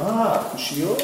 [0.00, 1.02] אה, הקושיות.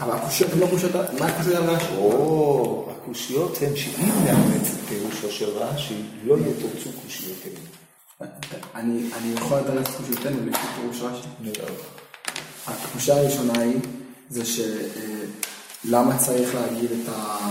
[0.00, 1.96] אבל הקושיות הן לא קושיות, מה הקושיות על רש"י?
[1.98, 7.60] או, הקושיות הן שאם נאמץ את פירושו של רש"י, לא יתורצו קושיותינו.
[8.74, 11.50] אני אני יכול לדעת את קושיותינו לפי פירוש רש"י.
[12.66, 13.80] הקושייה הראשונה היא,
[14.30, 17.50] זה שלמה צריך להגיד את ה...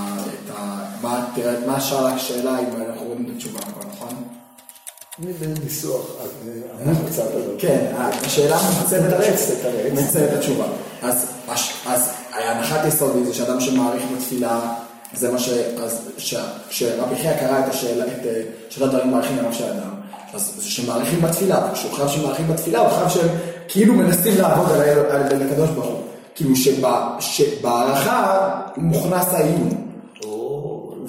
[1.01, 4.38] מה, השאלה אם אנחנו רואים את התשובה, הכל, נכון?
[5.23, 6.05] אני בניסוח
[6.87, 7.41] אה, קצת, אבל...
[7.57, 7.85] כן,
[8.25, 9.93] השאלה מצמצמת תתרץ, תתרץ.
[9.93, 10.65] מצמצמת את התשובה.
[11.01, 11.25] אז,
[11.87, 14.59] אז הנחת יסוד היא שאדם שמעריך בתפילה,
[15.13, 15.49] זה מה ש...
[15.83, 16.09] אז
[16.69, 19.89] כשרבי חייא קרא את השאלה, את אה, שאלת דברים מעריכים לרב של אדם,
[20.33, 23.27] אז שמעריכים בתפילה, כשהוא חייב שמעריכים בתפילה, הוא חייב שהם
[23.67, 24.71] כאילו מנסים לעבוד
[25.09, 25.99] על הקדוש ברוך הוא.
[26.35, 29.88] כאילו שב- שבהערכה מוכנס העיון.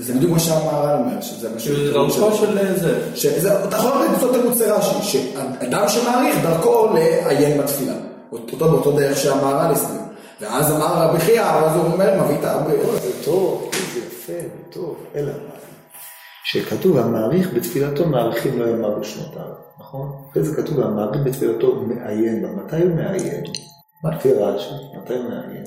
[0.01, 3.17] וזה בדיוק מה שהמהר"ל אומר, שזה מה שזה דרכו של זה.
[3.17, 7.93] שזה, אתה יכול אותו תירוץ רש"י, שאדם שמעריך דרכו לעיין בתפילה.
[8.33, 10.01] אותו באותו דרך שהמהר"ל הסביר.
[10.41, 12.71] ואז אמר רבי חייא, אז הוא אומר, מביא את הרבה...
[13.03, 15.55] זה טוב, זה יפה, זה טוב, אלא מה?
[16.45, 19.43] שכתוב המעריך בתפילתו מעריכים לו ימיו ושנותיו,
[19.81, 20.13] נכון?
[20.31, 23.45] אחרי זה כתוב המעריך בתפילתו מעיין בה, מתי הוא מעיין?
[24.05, 25.65] לפי רש"י, מתי הוא מעיין?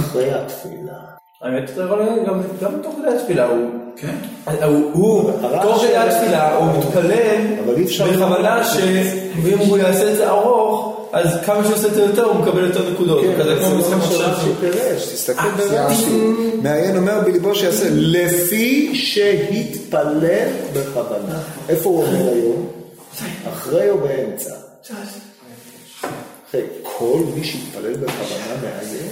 [0.00, 1.17] אחרי התפילה.
[1.42, 3.70] האמת, אתה יכול גם- גם תוך כדי התפילה הוא...
[3.96, 4.14] כן.
[4.92, 5.30] הוא-
[5.62, 11.08] תוך כדי התפילה, הוא מתפלל אבל אי אפשר- בכוונה שאם הוא יעשה את זה ארוך,
[11.12, 13.20] אז כמה שהוא עושה את זה יותר, הוא מקבל יותר נקודות.
[13.20, 14.00] כן, זה כמו לא.
[14.10, 16.10] שרש"י פירש, תסתכל אה, ברש"י.
[16.62, 21.38] מעיין אומר בליבו שיעשה לפי שהתפלל בכוונה.
[21.68, 22.66] איפה הוא אומר היום?
[23.52, 24.50] אחרי או באמצע?
[26.48, 29.08] אחרי כל מי שהתפלל בכוונה מעיין,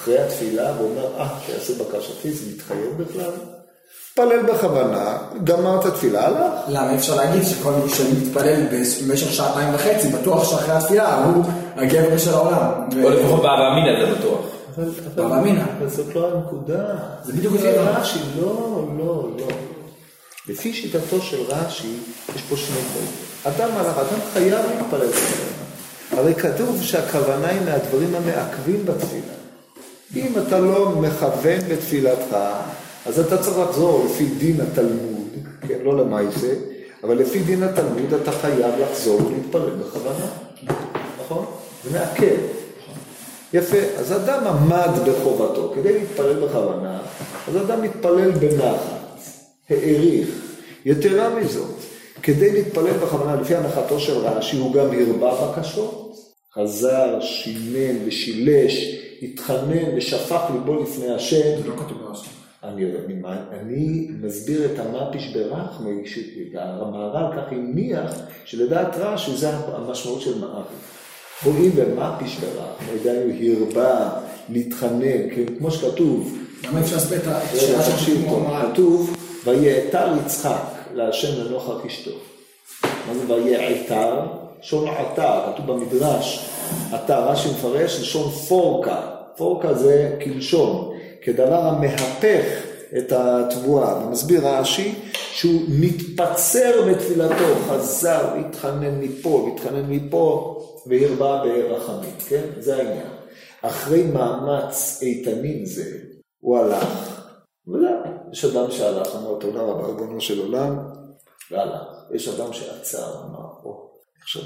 [0.00, 3.30] אחרי התפילה, ואומר, אה, שיעשה בקשתי, זה מתחייב בכלל?
[4.10, 6.52] התפלל בכוונה, גמר את התפילה, הלך.
[6.68, 8.66] למה אפשר להגיד שכל מי שמתפלל
[9.06, 11.44] במשך שעתיים וחצי, בטוח שאחרי התפילה הוא
[11.76, 12.70] הגבר של העולם.
[13.04, 14.40] או לפחות באבא אמינא זה בטוח.
[15.16, 15.62] אבל אמינא.
[15.78, 16.84] אבל זאת לא הנקודה.
[17.24, 17.68] זה בדיוק לפי.
[17.68, 19.46] רש"י, לא, לא, לא.
[20.48, 21.96] לפי שיטתו של רש"י,
[22.36, 23.08] יש פה שני דברים.
[23.44, 25.50] אדם הלך, אדם חייב להתפלל בכוונה.
[26.16, 29.39] הרי כתוב שהכוונה היא מהדברים המעכבים בתפילה.
[30.16, 32.36] אם אתה לא מכוון בתפילתך,
[33.06, 35.28] אז אתה צריך לחזור לפי דין התלמוד,
[35.68, 36.54] כן, לא למעשה,
[37.04, 40.26] אבל לפי דין התלמוד אתה חייב לחזור ולהתפלל בכוונה.
[41.20, 41.44] נכון?
[41.84, 42.36] זה מעכב.
[43.52, 46.98] יפה, אז אדם עמד בחובתו כדי להתפלל בכוונה,
[47.48, 49.18] אז אדם מתפלל בנחת,
[49.70, 50.28] העריך.
[50.84, 51.74] יתרה מזאת,
[52.22, 56.06] כדי להתפלל בכוונה, לפי הנחתו של רש"י, הוא גם הרבה בקשות.
[56.54, 61.62] חזר, שימן ושילש, התחנן ושפך ליבו לפני השם.
[61.62, 62.28] זה לא כתוב ברש"י.
[62.64, 63.14] אני, אני,
[63.60, 68.14] אני מסביר את המפיש ברחמי, שהמהר"ל כך הניח
[68.44, 70.66] שלדעת רש"י זה המשמעות של מעריך.
[71.44, 74.10] רואים במפיש ברחמי, דהיינו הרבה,
[74.48, 78.72] להתחנן, כן, כמו שכתוב, למה אפשר להסביר את השאלה של תקשיב כמו טוב, המהר"ל?
[78.72, 80.62] כתוב, ויעתר יצחק
[80.94, 82.10] להשם לנוכח אשתו.
[82.82, 84.49] מה זה ויעתר?
[84.60, 86.50] לשון עתר, כתוב במדרש,
[86.92, 89.00] עתר, רש"י מפרש לשון פורקה,
[89.36, 92.44] פורקה זה כלשון, כדבר המהפך
[92.98, 94.94] את התבואה, ומסביר רש"י
[95.32, 100.56] שהוא מתפצר בתפילתו, חזר והתחנן מפה והתחנן מפה
[100.86, 102.44] והרבה ברחמים, כן?
[102.58, 103.10] זה העניין.
[103.62, 105.84] אחרי מאמץ איתנים זה,
[106.40, 107.20] הוא הלך,
[107.68, 107.90] וזהו.
[108.32, 110.78] יש אדם שהלך, אמר תודה רבה, ריבונו של עולם,
[111.50, 111.82] והלך.
[112.14, 113.49] יש אדם שעצר, אמר,
[114.22, 114.42] עכשיו,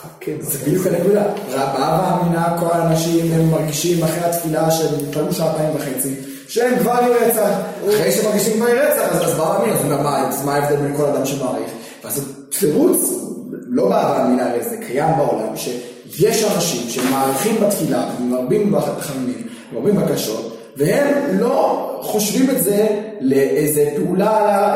[0.00, 0.30] חכה.
[0.40, 1.24] זה בדיוק הנקודה.
[1.52, 6.14] באבא אמינה כל האנשים הם מרגישים אחרי התפילה שהם התפללו שעתיים וחצי,
[6.48, 7.50] שהם כבר יהיו רצח.
[7.88, 11.70] אחרי שמרגישים כבר יהיו רצח, אז באבא אמינה, אז מה, ההבדל בין כל אדם שמעריך?
[12.04, 12.22] ואז זה
[12.58, 13.00] תירוץ,
[13.66, 15.56] לא באבא אמינה, הרי זה קיים בעולם,
[16.10, 22.86] שיש אנשים שמעריכים בתפילה, ומרבים בחמימים, מרבים בקשות, והם לא חושבים את זה
[23.20, 24.74] לאיזה פעולה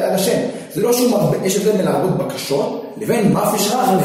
[0.00, 0.38] על השם.
[0.74, 4.00] זה לא שהוא מרבה, יש הבדל בין להרבות בקשות לבין מפיש רחמה.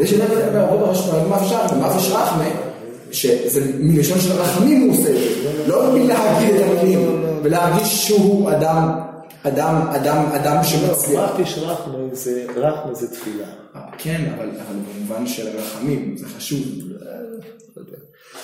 [0.00, 1.88] יש הבדל בין בקשות לבין מפיש רחמה.
[1.88, 2.44] מפיש רחמה,
[3.12, 5.64] שזה מלשון של רחמים הוא עושה את זה.
[5.66, 8.90] לא מלהגיד את המילים, ולהרגיש שהוא אדם,
[9.42, 11.30] אדם, אדם, אדם שמצליח.
[11.34, 13.46] מפיש רחמה זה, רחמה זה תפילה.
[13.98, 14.48] כן, אבל
[14.94, 16.60] במובן של רחמים, זה חשוב.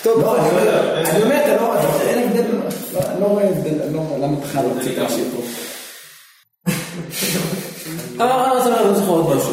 [0.03, 2.45] טוב, לא, אני אומר, אני באמת, אני לא, אין הבדל,
[2.95, 5.43] לא, אני לא רואה הבדל, לא, למה בכלל לא רצית להשאיר פה?
[8.21, 9.53] אה, אז אני לא זוכר עוד משהו.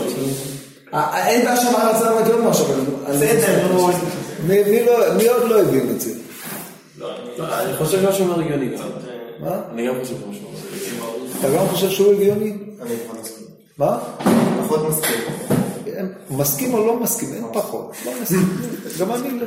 [0.93, 3.15] אה, אין בעיה שאמר רצה להגיד עוד משהו, אבל...
[3.15, 3.87] בסדר, נו.
[4.47, 6.11] מי- מי לא- מי עוד לא הבין את זה?
[7.39, 8.69] אני חושב גם שהוא הגיוני.
[9.39, 9.61] מה?
[9.73, 11.39] אני גם חושב שהוא הגיוני.
[11.39, 12.53] אתה גם חושב שהוא הגיוני?
[12.81, 13.45] אני פחות מסכים.
[13.77, 13.99] מה?
[14.65, 15.15] פחות מסכים.
[15.87, 18.39] אין, מסכים או לא מסכים, אין פחות, לא מסכים,
[18.99, 19.45] גם אני לא.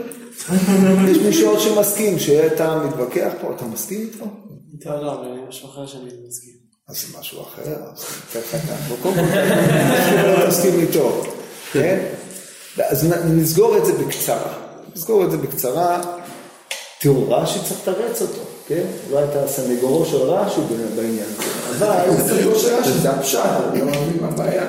[1.10, 4.24] יש מישהו עוד שמסכים, שאתה מתווכח פה, אתה מסכים איתו?
[4.72, 6.52] איתה לא, אבל משהו אחר שאני מסכים.
[6.92, 7.62] אז זה משהו אחר,
[7.94, 11.22] אז תכף אתה, אבל קודם כל, לא מסכים איתו,
[11.72, 11.98] כן?
[12.78, 14.52] אז נסגור את זה בקצרה.
[14.96, 16.00] נסגור את זה בקצרה.
[17.00, 18.82] תראו, רש"י צריך לתרץ אותו, כן?
[19.10, 20.60] אולי אתה הסנגורו של רש"י
[20.96, 21.26] בעניין
[21.70, 22.22] הזה, אבל...
[22.22, 23.40] זה לא שאלה שזה הפשט,
[23.70, 24.66] אני לא מבין מה הבעיה.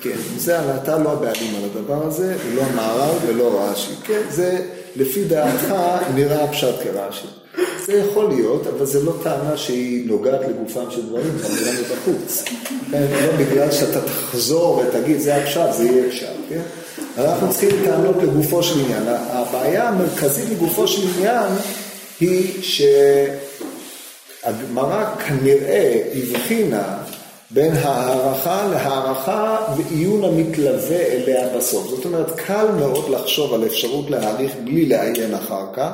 [0.00, 3.92] כן, זה, אתה לא הבעלים על הדבר הזה, לא מערב ולא רש"י.
[4.04, 4.66] כן, זה
[4.96, 5.74] לפי דעתך
[6.14, 7.43] נראה הפשט כרש"י.
[7.86, 12.44] זה יכול להיות, אבל זה לא טענה שהיא נוגעת לגופם של דברים, זה נראה מבחוץ.
[12.90, 16.62] כן, לא בגלל שאתה תחזור ותגיד, זה הפשט, זה יהיה פשט, כן?
[17.18, 19.02] אנחנו צריכים טענות לגופו של עניין.
[19.08, 21.52] הבעיה המרכזית לגופו של עניין
[22.20, 22.62] היא
[24.42, 26.98] שהגמרא כנראה הבחינה
[27.50, 31.88] בין הערכה להערכה ועיון המתלווה אליה בסוף.
[31.88, 35.90] זאת אומרת, קל מאוד לחשוב על אפשרות להעריך בלי לעיין אחר כך,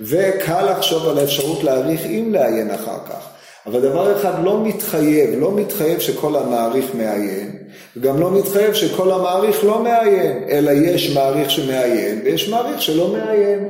[0.00, 3.28] וקל לחשוב על האפשרות להעריך עם לעיין אחר כך.
[3.66, 7.56] אבל דבר אחד לא מתחייב, לא מתחייב שכל המעריך מעיין,
[7.96, 13.68] וגם לא מתחייב שכל המעריך לא מעיין, אלא יש מעריך שמעיין ויש מעריך שלא מעיין.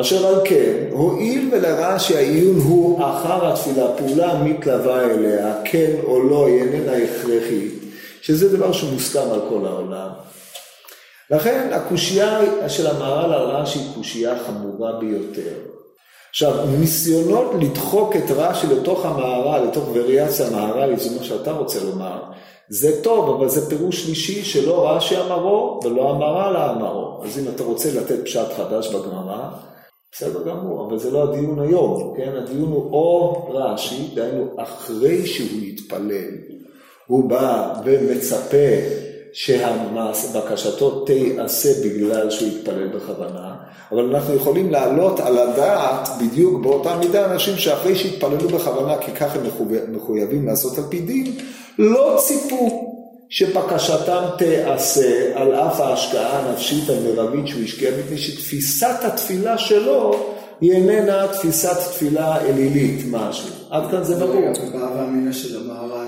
[0.00, 6.46] אשר על כן, הואיל ולרע שהעיון הוא אחר התפילה, פעולה המתלווה אליה, כן או לא,
[6.46, 7.74] היא איננה הכרחית,
[8.20, 10.08] שזה דבר שמוסכם על כל העולם.
[11.30, 15.54] לכן הקושייה של המהר"ל על רש"י היא קושייה חמורה ביותר.
[16.30, 22.22] עכשיו, ניסיונות לדחוק את רש"י לתוך המהר"ל, לתוך וריאציה המהר"לית, זה מה שאתה רוצה לומר,
[22.68, 27.20] זה טוב, אבל זה פירוש שלישי שלא רש"י אמרו ולא המהר"ל אמרו.
[27.24, 29.48] אז אם אתה רוצה לתת פשט חדש בגמרא,
[30.12, 32.32] בסדר גמור, אבל זה לא הדיון היום, כן?
[32.36, 36.30] הדיון הוא או רש"י, דהיינו אחרי שהוא יתפלל,
[37.06, 38.56] הוא בא ומצפה
[39.36, 43.54] שבקשתו תיעשה בגלל שהוא יתפלל בכוונה,
[43.92, 49.38] אבל אנחנו יכולים להעלות על הדעת בדיוק באותה מידה אנשים שאחרי שהתפללו בכוונה, כי ככה
[49.38, 49.46] הם
[49.92, 51.32] מחויבים לעשות על פי דין,
[51.78, 52.92] לא ציפו
[53.28, 60.26] שבקשתם תיעשה על אף ההשקעה הנפשית המרבית שהוא השקיע, מפני שתפיסת התפילה שלו
[60.60, 63.48] היא איננה תפיסת תפילה אלילית משהו.
[63.70, 64.52] עד כאן זה ברור.
[64.72, 66.05] בהווה אמינא של המהר"ל.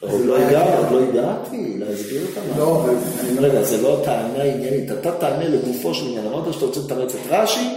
[0.00, 2.58] עוד לא הגעתי, עוד לא הגעתי להסביר את המהר"ל.
[2.58, 2.84] לא,
[3.20, 3.46] אני לא...
[3.46, 7.20] רגע, זה לא טענה עניינית, אתה תענה לגופו של עניין, אמרת שאתה רוצה לתרץ את
[7.30, 7.68] רש"י,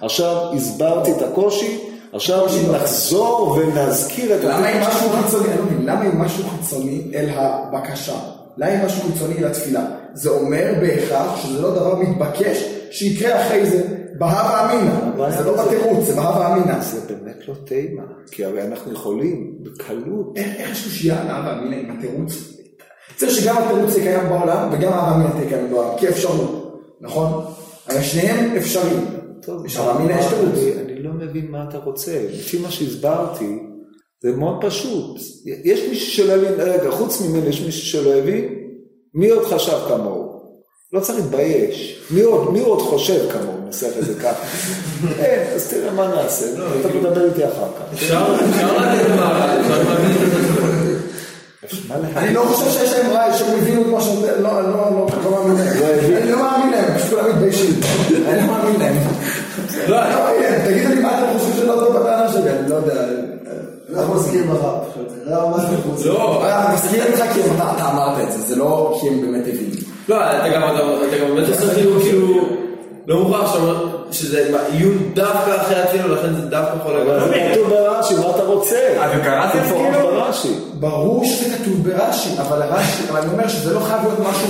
[0.00, 1.78] עכשיו הסברתי את הקושי,
[2.12, 8.18] עכשיו נחזור ונזכיר את למה אם משהו חיצוני, לא למה אם משהו חיצוני אל הבקשה?
[8.56, 9.84] למה אם משהו חיצוני אל התפילה?
[10.14, 15.30] זה אומר בהכרח שזה לא דבר מתבקש שיקרה אחרי זה בהווה אמינא.
[15.30, 16.82] זה לא בתירוץ, זה בהווה אמינא.
[16.82, 20.36] זה באמת לא תימה, כי הרי אנחנו יכולים בקלות.
[20.36, 22.32] איך איך יש קושייה על ההווה אמינא עם התירוץ?
[23.16, 27.44] צריך שגם התירוץ יהיה קיים בעולם וגם ההווה אמינא תהיה קיים בעולם, כי אפשרות, נכון?
[27.86, 29.04] הרי שניהם אפשריים.
[29.42, 30.58] טוב, יש אמינא, יש תירוץ.
[30.84, 32.26] אני לא מבין מה אתה רוצה.
[32.32, 33.58] לפי מה שהסברתי,
[34.22, 35.16] זה מאוד פשוט.
[35.64, 38.54] יש מישהו שלא הבין, רגע, חוץ ממני יש מישהו שלא הבין?
[39.14, 40.17] מי עוד חשב כמוהו?
[40.92, 42.00] לא צריך להתבייש.
[42.10, 43.58] מי עוד, מי עוד חושב כמוהו?
[43.66, 44.46] ננסח את זה ככה.
[45.18, 46.46] אין, אז תראה מה נעשה.
[46.80, 47.92] אתה מדבר איתי אחר כך.
[47.94, 50.98] אפשר אפשר לתת למהר"ל, אפשר להבין את זה.
[52.16, 55.30] אני לא חושב שיש להם רעי, שהם הבינו את מה שזה, לא, לא, לא, לא
[55.30, 55.76] מאמין להם.
[56.16, 57.80] אני לא מאמין להם, פשוט כולם מתביישים.
[58.28, 58.96] אני לא מאמין להם.
[59.88, 62.70] לא, אני לא מאמין להם, תגידו לי מה אתם חושבים שלא טוב בטענה שלי, אני
[62.70, 63.04] לא יודע.
[63.94, 64.60] אנחנו מסכימים לך,
[64.90, 65.08] פשוט.
[65.24, 65.34] לא?
[66.04, 69.87] לא, אני מסכים איתך כי אתה אמרת את זה, זה לא כי הם באמת הבינו.
[70.08, 72.48] לא, אתה גם, אתה, אתה גם באמת עושה כאילו, כאילו,
[73.06, 77.28] לא מוכרח שאומר שזה עיון דווקא אחרי התפילה, לכן זה דווקא יכול אבל להיות.
[77.28, 78.76] זה כתוב ברש"י, מה אתה רוצה?
[79.06, 80.08] אתם קראתם כאילו?
[80.10, 80.54] ברש"י.
[80.74, 84.48] ברור שזה כתוב ברש"י, אבל הרש"י, אבל אני אומר שזה לא חייב להיות משהו,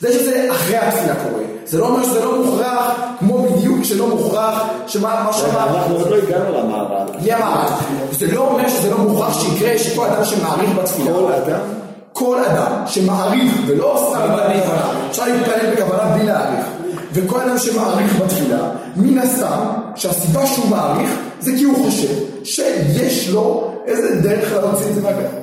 [0.00, 4.62] זה שזה אחרי התפילה קורה, זה לא אומר שזה לא מוכרח, כמו בדיוק שלא מוכרח,
[4.86, 7.20] שמה מה שאמר, אנחנו עוד לא הגענו למהר"ל.
[7.22, 7.66] מי אמר?
[8.12, 11.79] זה לא אומר שזה לא מוכרח שיקרה שכל אדם שמעריך בתפילה, כל אדם?
[12.12, 16.66] כל אדם שמעריך, ולא סתם בכוונה, אפשר להתפלל בכוונה בלי להעריך,
[17.12, 19.60] וכל אדם שמעריך בתפילה, מן הסתם,
[19.96, 22.14] שהסיבה שהוא מעריך, זה כי הוא חושב
[22.44, 25.39] שיש לו איזה דרך להוציא את זה מהגן.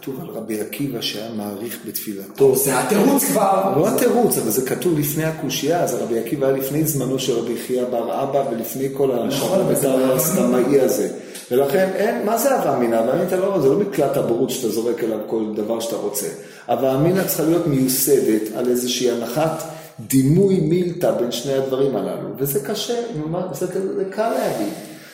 [0.00, 2.56] כתוב על רבי עקיבא שהיה מעריך בתפילתו.
[2.56, 3.72] זה התירוץ כבר.
[3.76, 7.56] לא התירוץ, אבל זה כתוב לפני הקושייה, אז רבי עקיבא היה לפני זמנו של רבי
[7.66, 11.08] חייא בר אבא ולפני כל השחר בית"ר הסתמאי הזה.
[11.50, 12.96] ולכן אין, מה זה הווה אמינא?
[12.96, 16.26] הווה אמינא לא, זה לא מקלט הבורות שאתה זורק אליו כל דבר שאתה רוצה.
[16.66, 19.62] הווה אמינא צריכה להיות מיוסדת על איזושהי הנחת
[20.00, 22.94] דימוי מילתא בין שני הדברים הללו, וזה קשה,
[23.52, 24.72] זה, זה קל להגיד.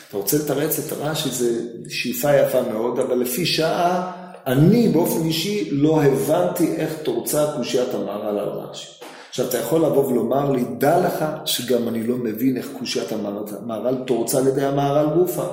[0.09, 5.69] אתה רוצה לתרץ את הרש"י, זה שאיפה יפה מאוד, אבל לפי שעה אני באופן אישי
[5.71, 9.04] לא הבנתי איך תורצה קושיית המהר"ל על רש"י.
[9.35, 13.95] עכשיו, אתה יכול לבוא ולומר לי, דע לך שגם אני לא מבין איך קושיית המהר"ל
[14.05, 15.43] תורצה על ידי המהר"ל גופה.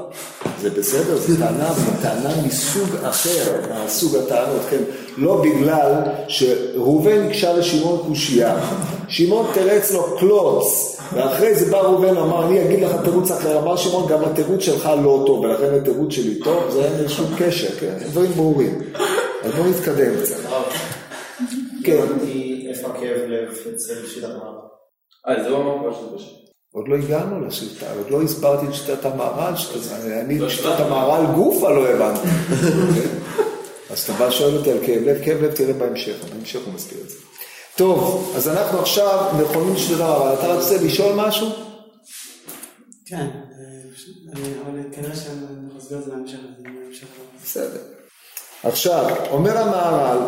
[0.60, 4.82] זה בסדר, זו טענה, זו טענה מסוג אחר, מהסוג הטענות, כן?
[5.16, 5.92] לא בגלל
[6.28, 8.58] שראובן הקשה לשמעון קושייה,
[9.08, 13.76] שמעון תרץ לו קלוץ, ואחרי זה בא ראובן ואמר, אני אגיד לך תירוץ אחר, אמר
[13.76, 17.94] שמעון, גם התירוץ שלך לא טוב, ולכן התירוץ שלי טוב, זה אין שום קשר, כן?
[18.10, 18.78] דברים ברורים.
[19.42, 20.36] אז בואו נתקדם קצת.
[21.84, 22.02] כן.
[22.02, 24.54] הבנתי איפה הכאב לב אצל שיטת מערב.
[25.28, 25.58] אה, זה לא
[26.16, 26.26] בשם.
[26.74, 29.54] עוד לא הגענו לשיטה, עוד לא הסברתי את שיטת המהר"ל,
[30.20, 32.28] אני את שיטת המהר"ל גופה לא הבנתי.
[33.90, 37.00] אז אתה בא שואל אותי על כאב לב, כאב לב תראה בהמשך, בהמשך הוא מסביר
[37.04, 37.16] את זה.
[37.76, 41.48] טוב, אז אנחנו עכשיו נכונים לשיטת המהר"ל, אתה רוצה לשאול משהו?
[43.06, 43.26] כן,
[44.36, 45.36] אני- אבל כנראה שאני
[45.76, 46.38] מסביר את זה בהמשך.
[47.44, 47.80] בסדר.
[48.64, 50.18] עכשיו, אומר המהר"ל,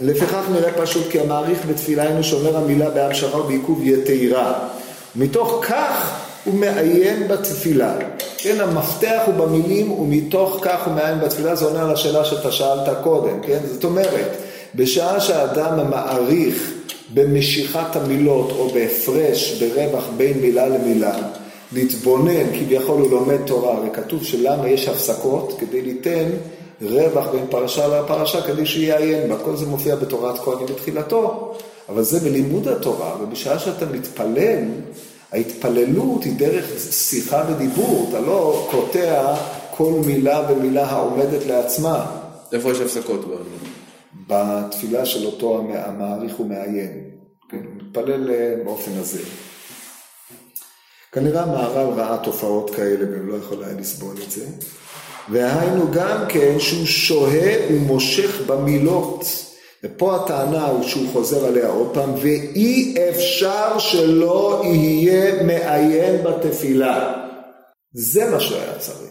[0.00, 4.68] לפיכך נראה פשוט כי המעריך בתפילה היינו שאומר המילה בהמשכה ובעיכוב יתירה.
[5.16, 7.94] מתוך כך הוא מעיין בתפילה.
[8.38, 12.88] כן, המפתח הוא במילים ומתוך כך הוא מעיין בתפילה, זה עונה על השאלה שאתה שאלת
[13.02, 13.58] קודם, כן?
[13.72, 14.36] זאת אומרת,
[14.74, 16.72] בשעה שהאדם מעריך
[17.14, 21.16] במשיכת המילות או בהפרש, ברווח בין מילה למילה,
[21.72, 26.28] להתבונן, כביכול הוא לומד תורה, הרי כתוב שלמה יש הפסקות כדי ליתן
[26.82, 31.54] רווח בין פרשה לפרשה כדי שיעיין בה, כל זה מופיע בתורת כהנים בתחילתו,
[31.88, 34.64] אבל זה בלימוד התורה, ובשעה שאתה מתפלל,
[35.32, 39.34] ההתפללות היא דרך שיחה ודיבור, אתה לא קוטע
[39.76, 42.06] כל מילה ומילה העומדת לעצמה
[42.52, 43.20] איפה יש הפסקות?
[43.28, 43.34] ב-
[44.26, 47.00] בתפילה של אותו המ- המעריך ומעיין,
[47.50, 49.18] כן, מתפלל אה, באופן הזה.
[51.12, 54.44] כנראה המהר"ל ראה תופעות כאלה ולא יכול היה לסבול את זה.
[55.28, 59.24] והיינו גם כן שהוא שוהה ומושך במילות.
[59.84, 67.12] ופה הטענה הוא שהוא חוזר עליה עוד פעם, ואי אפשר שלא יהיה מעיין בתפילה.
[67.92, 69.10] זה מה שהוא היה צריך.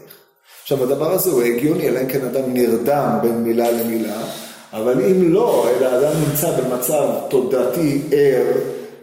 [0.62, 4.22] עכשיו הדבר הזה הוא הגיוני, אלא אם כן אדם נרדם בין מילה למילה,
[4.74, 8.46] אבל אם לא, אלא אדם נמצא במצב תודעתי ער,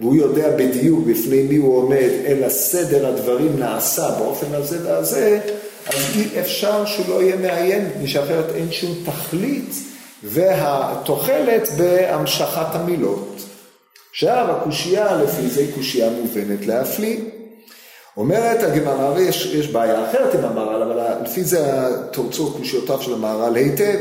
[0.01, 5.41] והוא יודע בדיוק בפני מי הוא עומד, אלא סדר הדברים נעשה באופן הזה והזה,
[5.89, 9.75] אז אי אפשר שהוא לא יהיה מעיין, מפני שאחרת אין שום תכלית,
[10.25, 13.41] והתוחלת בהמשכת המילות.
[14.11, 17.19] עכשיו הקושייה לפי זה היא קושייה מובנת להפליא.
[18.17, 21.63] אומרת הגמרא, הרי יש, בעיה אחרת עם המהר"ל, אבל לפי זה
[22.11, 23.99] תורצו קושיותיו של המהר"ל היטב,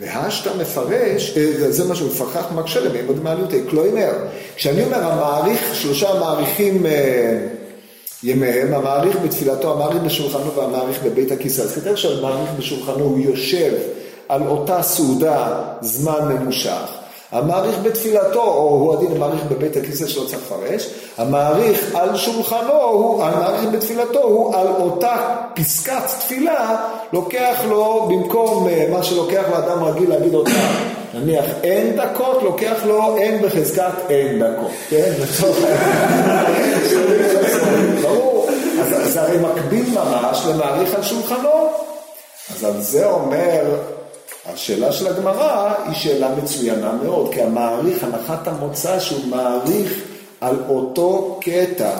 [0.00, 4.12] והשתא מפרש, אה, זה מה שהוא מפרחח מקשה למימוד מעליותי, כלומר,
[4.56, 7.38] כשאני אומר המעריך, שלושה מעריכים אה,
[8.22, 13.72] ימיהם, המעריך בתפילתו, המעריך בשולחנו והמעריך בבית הכיסא, אז כתב שהמעריך בשולחנו הוא יושב
[14.28, 16.98] על אותה סעודה זמן ממושך.
[17.32, 23.24] המעריך בתפילתו, או הוא הדין המעריך בבית הכיסא שלא צריך לפרש, המעריך על שולחנו, הוא,
[23.24, 25.16] המעריך בתפילתו, הוא על אותה
[25.54, 26.76] פסקת תפילה,
[27.12, 30.50] לוקח לו, במקום אה, מה שלוקח לאדם רגיל להגיד אותה,
[31.14, 35.12] נניח אין דקות, לוקח לו אין בחזקת אין דקות, כן?
[38.02, 38.48] ברור,
[38.80, 41.68] אז זה הרי מקביל ממש למעריך על שולחנו.
[42.54, 43.64] אז על זה אומר,
[44.46, 49.92] השאלה של הגמרא היא שאלה מצוינה מאוד, כי המעריך, הנחת המוצא שהוא מעריך
[50.40, 51.90] על אותו קטע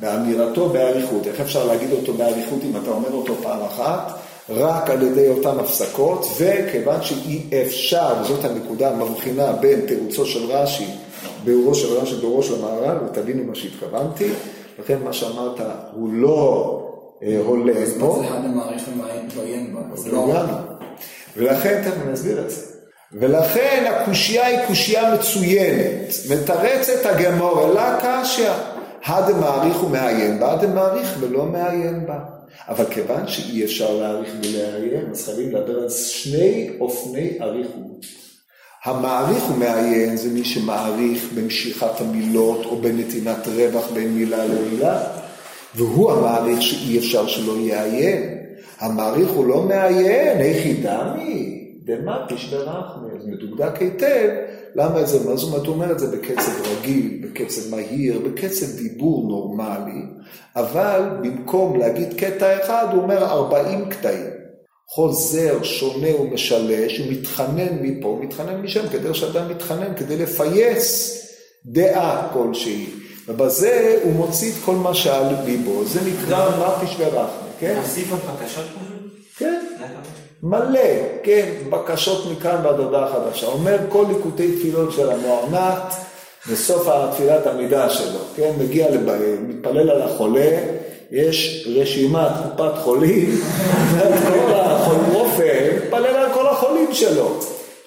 [0.00, 1.26] באמירתו באריכות.
[1.26, 4.21] איך אפשר להגיד אותו באריכות אם אתה אומר אותו פעם אחת?
[4.48, 10.86] רק על ידי אותן הפסקות, וכיוון שאי אפשר, וזאת הנקודה המבחינה בין תירוצו של רש"י,
[11.44, 14.28] ביאורו של רש"י, ביאורו של המהר"ל, ותבינו מה שהתכוונתי,
[14.78, 15.60] לכן מה שאמרת
[15.94, 16.78] הוא לא
[17.22, 18.22] אה, הולם פה.
[18.22, 19.96] זה המעריך ומעיין בה?
[19.96, 20.34] זה לא.
[21.36, 22.60] ולכן, תכף אני אסביר את זה.
[23.12, 28.50] ולכן הקושייה היא קושייה מצוינת, מתרצת הגמור אלא קשיא.
[29.06, 32.18] הדמעריך ומעיין בה, הדמעריך ולא מעיין בה.
[32.68, 38.06] אבל כיוון שאי אפשר להעריך ולעיין, אז חייבים לדבר על שני אופני עריכות.
[38.84, 45.04] המעריך ומעיין זה מי שמעריך במשיכת המילות או בנתינת רווח בין מילה למילה,
[45.74, 48.38] והוא המעריך שאי אפשר שלא יעיין.
[48.78, 54.28] המעריך הוא לא מעיין, היכי דמי, דמפיש דרחמי, אז מדוקדק היטב,
[54.76, 58.66] למה את זה, מה זאת אומרת, הוא אומר את זה בקצב רגיל, בקצב מהיר, בקצב
[58.66, 60.02] דיבור נורמלי,
[60.56, 64.42] אבל במקום להגיד קטע אחד, הוא אומר 40 קטעים.
[64.94, 71.18] חוזר, שונה ומשלש, הוא מתחנן מפה, הוא מתחנן משם, כדי שאדם מתחנן, כדי לפייס
[71.66, 72.86] דעה כלשהי.
[73.28, 77.74] ובזה הוא מוציא את כל מה שעל ליבו, זה נקרא מפיש ורחמי, כן?
[77.74, 78.64] להוסיף עוד בקשות?
[79.38, 79.60] כן.
[80.42, 80.80] מלא,
[81.22, 83.46] כן, בקשות מכאן ועד הודעה חדשה.
[83.46, 85.92] אומר כל ליקוטי תפילות של המוענט
[86.50, 90.50] בסוף התפילת עמידה שלו, כן, מגיע לבעיה, מתפלל על החולה,
[91.10, 93.30] יש רשימת קופת חולים,
[94.84, 97.38] כל רופא, מתפלל על כל החולים שלו.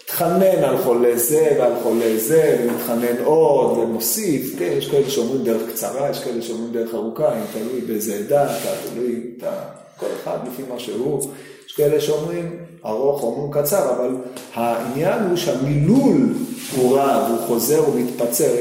[0.04, 5.62] מתחנן על חולה זה ועל חולה זה, ומתחנן עוד, ומוסיף, כן, יש כאלה שאומרים דרך
[5.72, 8.48] קצרה, יש כאלה שאומרים דרך ארוכה, אם תלוי באיזה עדה,
[8.94, 9.52] תלוי, אתה,
[10.00, 11.32] כל אחד לפי מה שהוא,
[11.75, 14.15] כאלה שאומרים ארוך, אומרים קצר, אבל
[14.53, 16.34] העניין הוא שהמילול
[16.75, 18.51] הוא רע, והוא חוזר ומתפצר,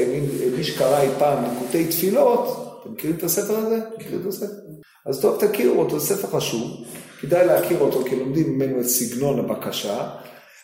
[0.57, 3.79] מי שקרא אי פעם נקוטי תפילות, אתם מכירים את הספר הזה?
[3.97, 4.55] מכירים את הספר?
[5.05, 6.71] אז טוב, תכירו אותו, זה ספר חשוב,
[7.21, 10.09] כדאי להכיר אותו, כי לומדים ממנו את סגנון הבקשה.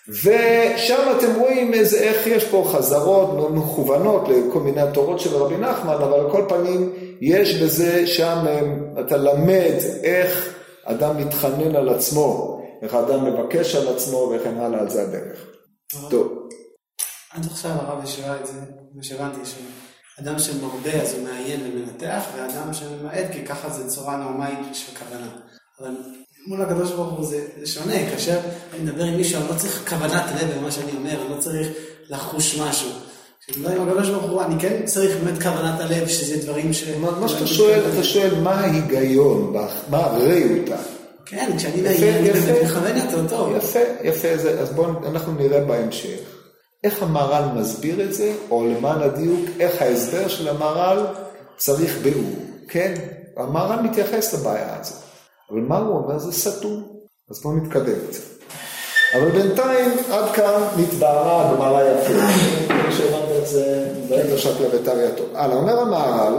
[0.10, 5.94] ושם אתם רואים איזה, איך יש פה חזרות מכוונות לכל מיני התורות של רבי נחמן,
[5.94, 6.90] אבל על כל פנים
[7.22, 8.46] יש בזה שם,
[9.00, 14.90] אתה למד איך אדם מתחנן על עצמו, איך אדם מבקש על עצמו וכן הלאה, על
[14.90, 15.46] זה הדרך.
[16.10, 16.50] טוב.
[17.32, 18.54] עד עכשיו הרב השאלה את זה,
[18.96, 24.76] מה שהבנתי, שאדם שמרבה אז הוא מעיין ומנתח, ואדם שממעט כי ככה זה צורה נורמלית
[24.76, 25.28] של כוונה.
[25.80, 25.96] אבל
[26.48, 28.40] מול הקדוש ברוך הוא זה, שונה, כאשר
[28.74, 31.68] אני מדבר עם מישהו, אני לא צריך כוונת לב במה שאני אומר, אני לא צריך
[32.10, 32.90] לחוש משהו.
[33.50, 36.84] מדבר עם הקדוש ברוך הוא, אני כן צריך באמת כוונת הלב, שזה דברים ש...
[37.20, 39.54] מה שאתה שואל, אתה שואל מה ההיגיון,
[39.90, 40.78] מה הראיותה.
[41.26, 41.82] כן, כשאני
[42.64, 43.56] מכוון יותר טוב.
[43.58, 44.28] יפה, יפה,
[44.60, 46.20] אז בואו, אנחנו נראה בהמשך.
[46.84, 51.06] איך המהר"ל מסביר את זה, או למען הדיוק, איך ההסבר של המהר"ל
[51.58, 52.36] צריך ביאור,
[52.68, 52.94] כן?
[53.38, 55.04] המהר"ל מתייחס לבעיה הזאת.
[55.52, 56.20] אבל מה הוא אומר?
[56.20, 56.84] זה סתום.
[57.32, 58.24] אז בואו נתקדם קצת.
[59.14, 62.14] אבל בינתיים, עד כאן נתבהרה הגמרא יפה.
[63.42, 65.26] את זה, ברגע שקלה וטריה טוב.
[65.34, 66.34] הלאה, אומר המהר"ל,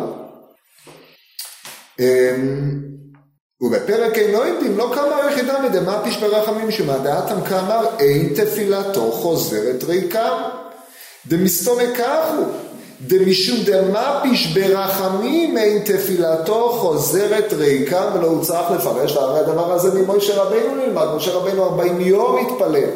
[3.61, 10.43] ובפרק אינו עמדים, לא כאמר יחידה מדמה פיש ברחמים שמדעתם כאמר אין תפילתו חוזרת ריקם.
[11.27, 11.85] דמסתומי
[12.37, 12.47] הוא,
[13.07, 20.43] דמשום דמפיש ברחמים אין תפילתו חוזרת ריקם ולא הוא צריך לפרש, והרי הדבר הזה ממשה
[20.43, 22.91] רבינו נלמד, משה רבינו ארבעים יום התפלל.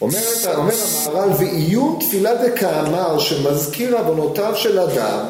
[0.00, 0.18] אומר,
[0.56, 0.74] אומר
[1.06, 5.24] המהר"ל, ועיון תפילה דקאמר שמזכיר עוונותיו של אדם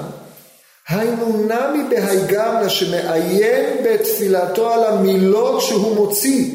[0.89, 6.51] היינו נמי בהיגמנה שמעיין בתפילתו על המילות שהוא מוציא.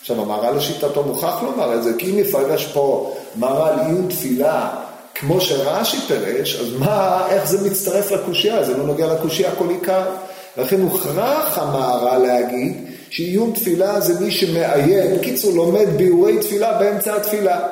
[0.00, 4.70] עכשיו המהר"ל לשיטתו מוכרח לומר את זה, כי אם יפרש פה מהר"ל עיון תפילה
[5.14, 8.64] כמו שרש"י פירש, אז מה, איך זה מצטרף לקושייה?
[8.64, 10.02] זה לא נוגע לקושייה כל עיקר.
[10.56, 17.68] לכן הוכרח המהר"ל להגיד שעיון תפילה זה מי שמעיין, בקיצור לומד ביאורי תפילה באמצע התפילה.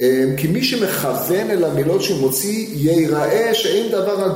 [0.00, 4.32] אמ, כי מי שמכוון אל המילות שהוא מוציא, ייראה שאין דבר,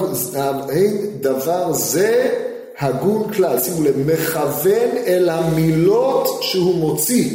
[1.21, 2.31] דבר זה
[2.79, 3.61] הגון כלל.
[3.61, 7.31] שימו לב, מכוון אל המילות שהוא מוציא.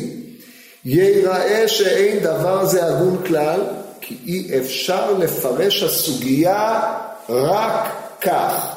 [0.86, 3.60] ייראה שאין דבר זה הגון כלל,
[4.02, 6.82] כי אי אפשר לפרש הסוגיה
[7.30, 7.92] רק
[8.22, 8.76] כך.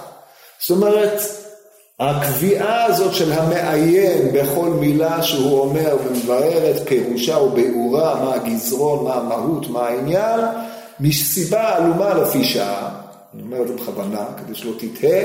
[0.61, 1.21] זאת אומרת,
[2.01, 9.15] הקביעה הזאת של המעיין בכל מילה שהוא אומר ומברר את פירושה וביאורה, מה הגזרון, מה
[9.15, 10.41] המהות, מה העניין,
[11.01, 13.01] מסיבה עלומה לפי שעה,
[13.35, 15.21] אני אומר את זה בכוונה כדי שלא תטעה,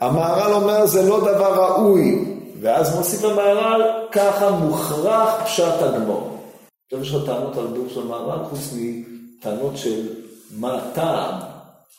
[0.00, 2.24] המהר"ל אומר זה לא דבר ראוי,
[2.60, 6.38] ואז מוסיף המהר"ל, ככה מוכרח פשט הגמור.
[6.84, 10.08] עכשיו יש לך טענות על דור של מהר"ל חוץ מטענות של
[10.58, 11.34] מה הטעם.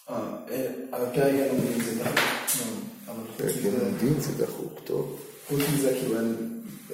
[0.09, 0.15] אה,
[0.93, 2.03] אבל כרגע לומדים את זה
[3.79, 5.19] לומדים זה דחוק, טוב.
[5.49, 6.15] חוץ מזה, כאילו,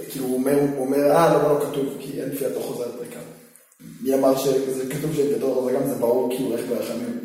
[0.10, 3.20] כאילו הוא אומר, הוא אומר, אה, לא, לא כתוב, כי אין תפילתו חוזרת ריקה.
[4.02, 7.20] מי אמר שזה כתוב שאין תפילתו חוזרת ריקה, זה ברור כאילו איך ברחמים.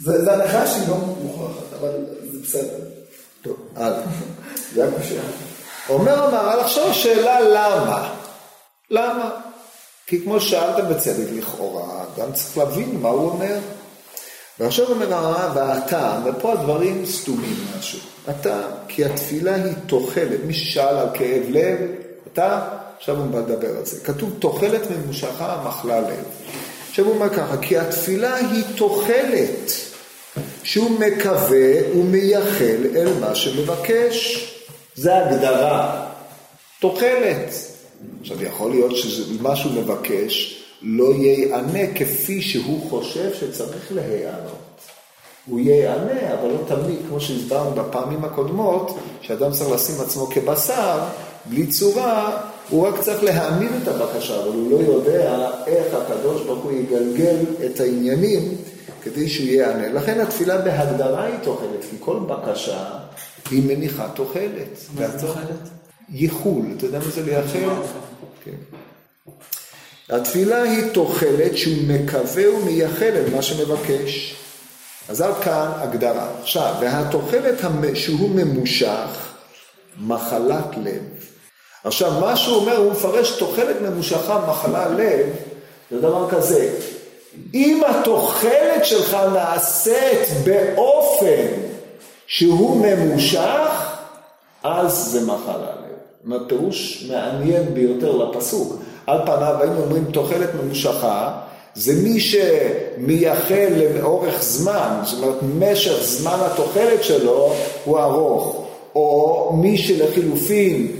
[0.00, 1.90] זה הנחה שהיא לא מוכרחת, אבל
[2.32, 2.78] זה בסדר.
[3.42, 4.02] טוב, הלאה.
[4.74, 5.22] זה הקושייה.
[5.88, 8.14] אומר המהר"ל, עכשיו השאלה למה?
[8.90, 9.30] למה?
[10.06, 13.58] כי כמו שאלתם בצדק לכאורה, גם צריך להבין מה הוא אומר.
[14.60, 17.98] ועכשיו אומר הרב, והטעם, ופה הדברים סתומים משהו.
[18.28, 20.38] הטעם, כי התפילה היא תוחלת.
[20.46, 21.78] מי ששאל על כאב לב,
[22.32, 22.60] אתה,
[22.98, 24.00] עכשיו הוא מדבר על זה.
[24.04, 26.24] כתוב תוחלת ממושכה, מחלה לב.
[26.90, 29.72] עכשיו הוא אומר ככה, כי התפילה היא תוחלת,
[30.62, 34.46] שהוא מקווה ומייחל אל מה שמבקש.
[34.94, 36.06] זה הגדרה.
[36.80, 37.54] תוחלת.
[38.20, 44.56] עכשיו יכול להיות שמה שהוא מבקש לא ייענה כפי שהוא חושב שצריך להיענות.
[45.46, 50.98] הוא ייענה, אבל לא תמיד, כמו שהסברנו בפעמים הקודמות, שאדם צריך לשים עצמו כבשר,
[51.46, 56.64] בלי צורה, הוא רק צריך להעמיד את הבקשה, אבל הוא לא יודע איך הקדוש ברוך
[56.64, 58.54] הוא יגלגל את העניינים
[59.02, 59.88] כדי שהוא ייענה.
[59.88, 62.84] לכן התפילה בהגדרה היא תוחלת, כי כל בקשה
[63.50, 64.78] היא מניחה תוחלת.
[64.94, 65.68] מה זה תוחלת?
[66.08, 66.62] ייחול.
[66.76, 67.68] אתה יודע מה זה לייחל?
[68.44, 68.76] כן.
[70.10, 74.36] התפילה היא תוחלת שהוא מקווה ומייחל אל מה שמבקש.
[75.08, 76.28] אז עד כאן הגדרה.
[76.42, 77.54] עכשיו, והתוחלת
[77.94, 79.32] שהוא ממושך,
[80.00, 81.02] מחלת לב.
[81.84, 85.26] עכשיו, מה שהוא אומר, הוא מפרש תוחלת ממושכה, מחלה לב,
[85.90, 86.74] זה דבר כזה.
[87.54, 91.46] אם התוחלת שלך נעשית באופן
[92.26, 93.96] שהוא ממושך,
[94.62, 95.72] אז זה מחלה
[96.24, 96.48] לב.
[96.48, 98.82] פירוש מעניין ביותר לפסוק.
[99.10, 101.30] על פניו היינו אומרים תוחלת ממושכה,
[101.74, 107.52] זה מי שמייחל לאורך זמן, זאת אומרת משך זמן התוחלת שלו
[107.84, 110.96] הוא ארוך, או מי שלחילופין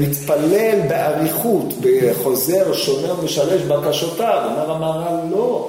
[0.00, 5.68] מתפלל באריכות, בחוזר, שומר ומשלש בקשותיו, אומר המהר"ל לא,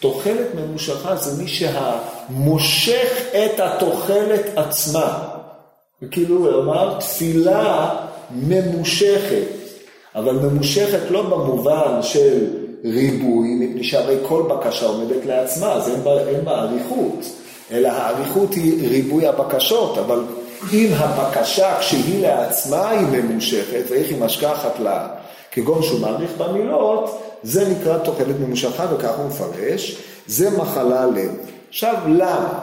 [0.00, 5.18] תוחלת ממושכה זה מי שמושך את התוחלת עצמה.
[6.02, 7.94] וכאילו אמר תפילה
[8.30, 9.63] ממושכת,
[10.14, 12.46] אבל ממושכת לא במובן של
[12.84, 17.24] ריבוי, מפני שהרי כל בקשה עומדת לעצמה, אז אין בה, אין בה אריכות,
[17.70, 20.20] אלא האריכות היא ריבוי הבקשות, אבל
[20.72, 25.08] אם הבקשה כשהיא לעצמה היא ממושכת, ואיך היא משכחת לה,
[25.50, 29.96] כגון שהוא מעריך במילות, זה נקרא תוחלת ממושכה, וכך הוא מפרש,
[30.26, 31.30] זה מחלה לב.
[31.68, 32.60] עכשיו, למה?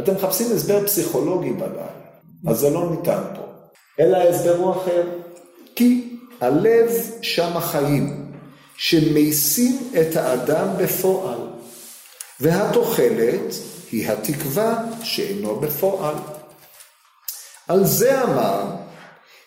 [0.00, 1.86] אתם מחפשים הסבר פסיכולוגי בלילה,
[2.46, 3.42] אז זה לא ניתן פה,
[4.00, 5.02] אלא ההסבר הוא אחר.
[5.74, 6.07] כי
[6.40, 6.90] הלב
[7.22, 8.26] שם החיים,
[8.76, 11.38] שמייסים את האדם בפועל,
[12.40, 13.54] והתוחלת
[13.92, 16.14] היא התקווה שאינו בפועל.
[17.68, 18.62] על זה אמר,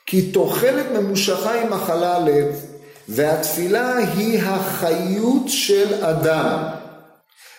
[0.06, 2.66] כי תוחלת ממושכה היא מחלה לב,
[3.08, 6.64] והתפילה היא החיות של אדם,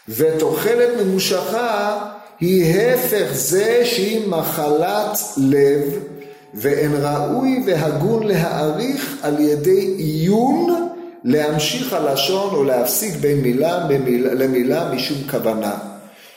[0.09, 1.99] ותוחלת ממושכה
[2.41, 6.12] היא הפך זה שהיא מחלת לב,
[6.55, 10.91] ואין ראוי והגון להעריך על ידי עיון
[11.25, 13.89] להמשיך הלשון או להפסיק בין מילה
[14.35, 15.75] למילה משום כוונה,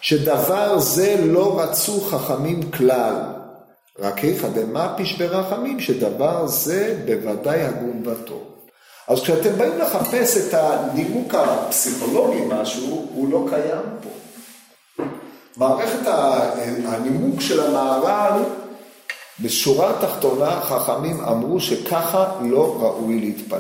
[0.02, 3.16] שדבר זה לא רצו חכמים כלל.
[4.00, 8.44] רק היכא דמפיש ברחמים, שדבר זה בוודאי הגון וטוב.
[9.08, 14.10] אז כשאתם באים לחפש את הנימוק הפסיכולוגי משהו, הוא לא קיים פה.
[15.58, 16.08] מערכת
[16.86, 18.42] הנימוק של המהר"ל,
[19.42, 23.60] בשורה התחתונה חכמים אמרו שככה לא ראוי להתפלל.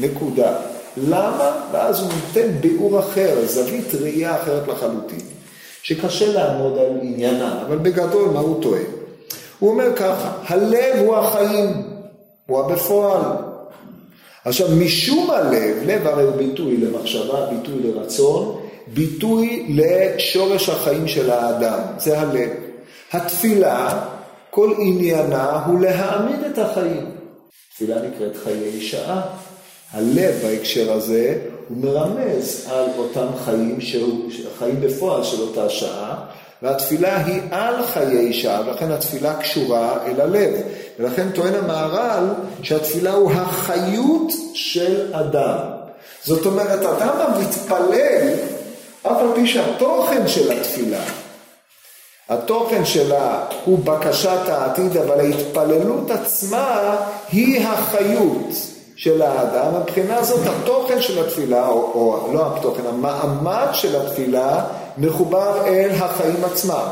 [0.00, 0.56] נקודה.
[0.96, 1.50] למה?
[1.72, 5.20] ואז הוא נותן ביאור אחר, זווית ראייה אחרת לחלוטין,
[5.82, 8.84] שקשה לעמוד על עניינה, אבל בגדול מה הוא טוען?
[9.58, 11.82] הוא אומר ככה, הלב הוא החיים,
[12.46, 13.22] הוא הבפועל.
[14.44, 21.78] עכשיו, משום הלב, לב הרי הוא ביטוי למחשבה, ביטוי לרצון, ביטוי לשורש החיים של האדם,
[21.98, 22.50] זה הלב.
[23.12, 24.00] התפילה,
[24.58, 27.10] כל עניינה הוא להעמיד את החיים.
[27.74, 29.22] תפילה נקראת חיי שעה.
[29.92, 36.24] הלב בהקשר הזה הוא מרמז על אותם חיים, שהוא, חיים בפועל של אותה שעה,
[36.62, 40.52] והתפילה היא על חיי שעה, ולכן התפילה קשורה אל הלב.
[40.98, 42.24] ולכן טוען המהר"ל
[42.62, 45.58] שהתפילה הוא החיות של אדם.
[46.24, 48.28] זאת אומרת, אדם המתפלל,
[49.02, 51.02] אף על פי שהתוכן של התפילה,
[52.28, 56.96] התוכן שלה הוא בקשת העתיד, אבל ההתפללות עצמה
[57.32, 58.48] היא החיות
[58.96, 59.80] של האדם.
[59.80, 64.64] מבחינה הזאת התוכן של התפילה, או, או לא התוכן, המעמד של התפילה
[64.98, 66.86] מחובר אל החיים עצמם.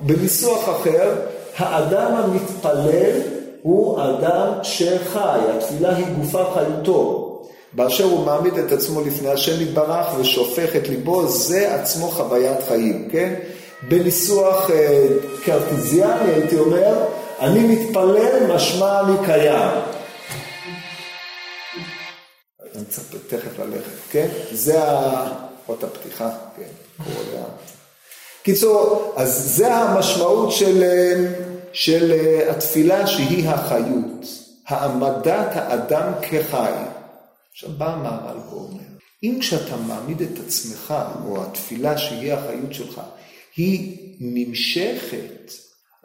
[0.00, 1.14] בניסוח אחר,
[1.58, 3.20] האדם המתפלל
[3.62, 7.22] הוא אדם שחי, התפילה היא גופה חיותו.
[7.72, 13.08] באשר הוא מעמיד את עצמו לפני השם יתברך ושופך את ליבו, זה עצמו חוויית חיים,
[13.12, 13.34] כן?
[13.88, 15.06] בניסוח אה,
[15.44, 17.06] קרטיזיאני הייתי אומר,
[17.40, 19.70] אני מתפלל משמע אני קיים.
[22.74, 24.28] אני צריך תכף ללכת, כן?
[24.52, 24.80] זה
[25.68, 27.42] אות הפתיחה, כן, קורא
[28.42, 30.84] קיצור, אז זה המשמעות של,
[31.72, 32.12] של
[32.50, 34.26] התפילה שהיא החיות,
[34.68, 36.72] העמדת האדם כחי.
[37.52, 38.80] עכשיו בא המהר"ל ואומר,
[39.22, 40.94] אם כשאתה מעמיד את עצמך,
[41.26, 43.00] או התפילה שהיא החיות שלך,
[43.56, 45.52] היא נמשכת,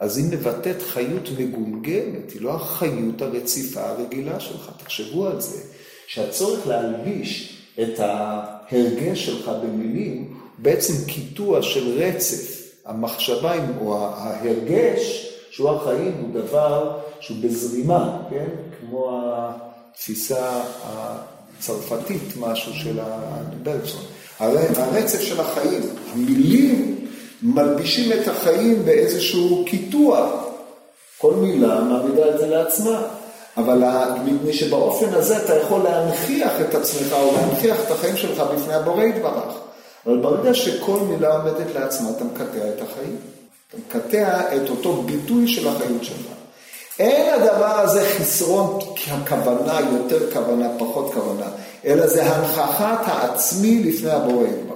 [0.00, 4.70] אז היא מבטאת חיות מגומגמת, היא לא החיות הרציפה הרגילה שלך.
[4.76, 5.62] תחשבו על זה,
[6.06, 12.62] שהצורך להלביש את ההרגש שלך במילים, בעצם קיטוע של רצף.
[12.84, 18.48] המחשבה או ההרגש, שהוא החיים, הוא דבר שהוא בזרימה, כן?
[18.80, 22.98] כמו התפיסה הצרפתית, משהו של
[23.62, 24.02] ברקסון.
[24.38, 27.01] הרצף של החיים, המילים
[27.42, 30.30] מלבישים את החיים באיזשהו קיטוע.
[31.18, 33.02] כל מילה מעמידה את זה לעצמה.
[33.56, 33.82] אבל
[34.24, 39.04] מפני שבאופן הזה אתה יכול להנכיח את עצמך או להנכיח את החיים שלך בפני הבורא
[39.04, 39.54] יתברך.
[40.06, 43.16] אבל ברגע שכל מילה עומדת לעצמה, אתה מקטע את החיים.
[43.68, 46.26] אתה מקטע את אותו ביטוי של החיות שלך.
[46.98, 48.78] אין הדבר הזה חסרון
[49.10, 51.46] הכוונה, יותר כוונה, פחות כוונה,
[51.84, 54.71] אלא זה הנכחת העצמי לפני הבורא יתברך.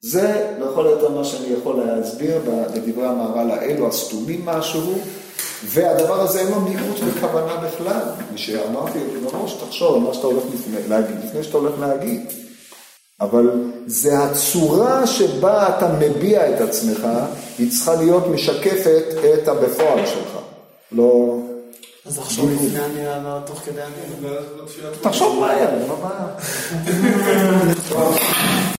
[0.00, 4.98] זה לכל היותר מה שאני יכול להסביר בדברי המהר"ל האלו, הסתומים משהו,
[5.64, 8.02] והדבר הזה אין לו מיעוט בכוונה בכלל.
[8.32, 12.26] מי שאמרתי מראש, תחשוב על מה שאתה הולך לפני, להגיד, לפני שאתה הולך להגיד.
[13.20, 13.50] אבל
[13.86, 17.06] זה הצורה שבה אתה מביע את עצמך,
[17.58, 20.38] היא צריכה להיות משקפת את הבפועל שלך.
[20.92, 21.38] לא...
[22.06, 24.40] אז עכשיו לפני המילה, לא תוך כדי המילה.
[25.00, 26.26] תחשוב מה היה, מה הבעיה?